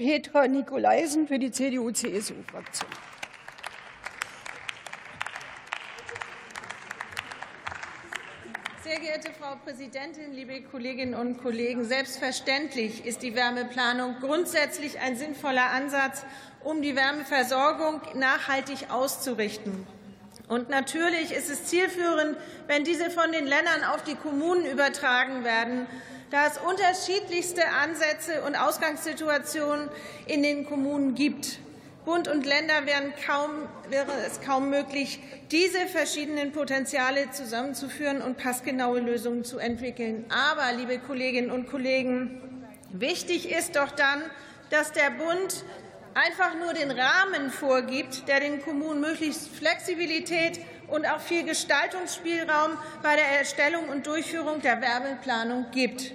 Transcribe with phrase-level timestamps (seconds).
[0.00, 2.88] Petra Nikolaisen für die CDU-CSU-Fraktion.
[8.82, 11.84] Sehr geehrte Frau Präsidentin, liebe Kolleginnen und Kollegen!
[11.84, 16.24] Selbstverständlich ist die Wärmeplanung grundsätzlich ein sinnvoller Ansatz,
[16.64, 19.86] um die Wärmeversorgung nachhaltig auszurichten.
[20.50, 22.36] Und natürlich ist es zielführend,
[22.66, 25.86] wenn diese von den Ländern auf die Kommunen übertragen werden,
[26.32, 29.88] da es unterschiedlichste Ansätze und Ausgangssituationen
[30.26, 31.60] in den Kommunen gibt.
[32.04, 33.50] Bund und Länder wären kaum,
[33.90, 35.20] wäre es kaum möglich,
[35.52, 40.24] diese verschiedenen Potenziale zusammenzuführen und passgenaue Lösungen zu entwickeln.
[40.30, 42.40] Aber, liebe Kolleginnen und Kollegen,
[42.90, 44.20] wichtig ist doch dann,
[44.70, 45.64] dass der Bund
[46.14, 53.16] einfach nur den Rahmen vorgibt, der den Kommunen möglichst Flexibilität und auch viel Gestaltungsspielraum bei
[53.16, 56.12] der Erstellung und Durchführung der Wärmeplanung gibt.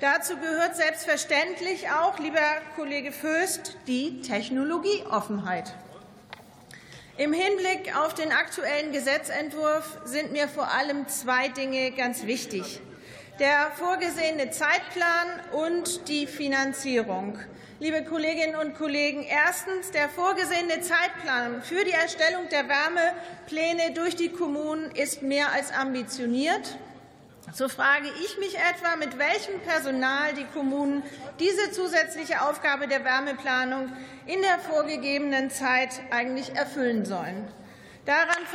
[0.00, 2.40] Dazu gehört selbstverständlich auch, lieber
[2.76, 5.74] Kollege Föst, die Technologieoffenheit.
[7.16, 12.82] Im Hinblick auf den aktuellen Gesetzentwurf sind mir vor allem zwei Dinge ganz wichtig.
[13.38, 17.38] Der vorgesehene Zeitplan und die Finanzierung.
[17.80, 24.30] Liebe Kolleginnen und Kollegen, erstens der vorgesehene Zeitplan für die Erstellung der Wärmepläne durch die
[24.30, 26.78] Kommunen ist mehr als ambitioniert.
[27.52, 31.02] So frage ich mich etwa, mit welchem Personal die Kommunen
[31.38, 33.92] diese zusätzliche Aufgabe der Wärmeplanung
[34.24, 37.46] in der vorgegebenen Zeit eigentlich erfüllen sollen.
[38.06, 38.46] Daran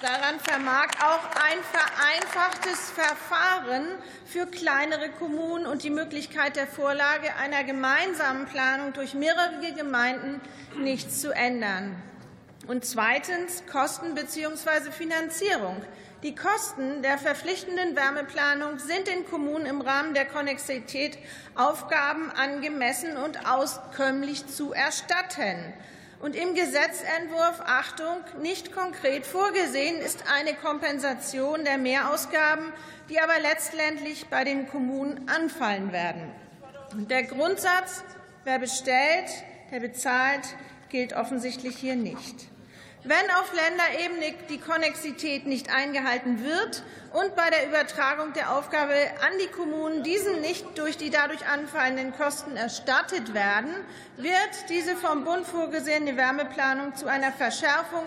[0.00, 3.86] Daran vermag auch ein vereinfachtes Verfahren
[4.24, 10.40] für kleinere Kommunen und die Möglichkeit der Vorlage einer gemeinsamen Planung durch mehrere Gemeinden
[10.78, 12.02] nichts zu ändern.
[12.66, 14.90] Und zweitens Kosten bzw.
[14.90, 15.82] Finanzierung.
[16.22, 21.18] Die Kosten der verpflichtenden Wärmeplanung sind den Kommunen im Rahmen der Konnexität
[21.56, 25.74] Aufgaben angemessen und auskömmlich zu erstatten.
[26.20, 32.74] Und im Gesetzentwurf, Achtung, nicht konkret vorgesehen ist eine Kompensation der Mehrausgaben,
[33.08, 36.30] die aber letztendlich bei den Kommunen anfallen werden.
[37.08, 38.04] Der Grundsatz,
[38.44, 39.30] wer bestellt,
[39.70, 40.42] der bezahlt,
[40.90, 42.48] gilt offensichtlich hier nicht.
[43.02, 46.82] Wenn auf Länderebene die Konnexität nicht eingehalten wird
[47.14, 52.12] und bei der Übertragung der Aufgabe an die Kommunen diesen nicht durch die dadurch anfallenden
[52.12, 53.74] Kosten erstattet werden,
[54.18, 58.04] wird diese vom Bund vorgesehene Wärmeplanung zu einer Verschärfung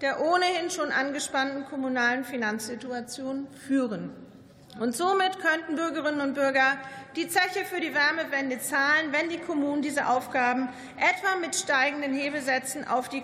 [0.00, 4.10] der ohnehin schon angespannten kommunalen Finanzsituation führen.
[4.80, 6.76] Und somit könnten Bürgerinnen und Bürger
[7.14, 12.86] die Zeche für die Wärmewende zahlen, wenn die Kommunen diese Aufgaben etwa mit steigenden Hebesätzen
[12.86, 13.22] auf die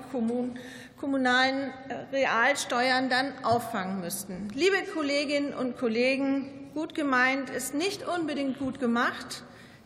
[1.00, 4.48] kommunalen äh, Realsteuern dann auffangen müssten.
[4.54, 9.42] Liebe Kolleginnen und Kollegen, gut gemeint ist nicht unbedingt gut gemacht,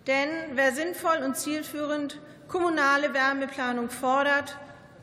[0.07, 4.59] denn wer sinnvoll und zielführend kommunale Wärmeplanung fordert,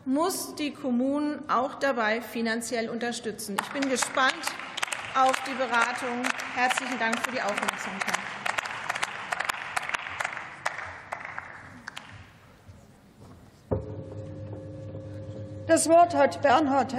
[0.06, 3.58] muss die Kommunen auch dabei finanziell unterstützen.
[3.62, 4.34] Ich bin gespannt
[5.16, 6.24] auf die Beratung.
[6.56, 8.20] Herzlichen Dank für die Aufmerksamkeit.
[15.68, 16.90] Das Wort hat Bernhard